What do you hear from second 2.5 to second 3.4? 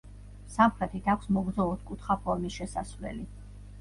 შესასვლელი.